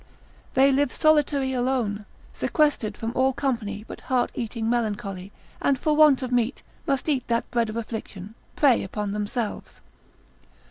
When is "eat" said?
7.07-7.27